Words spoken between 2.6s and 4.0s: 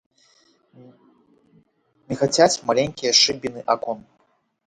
маленькія шыбіны акон.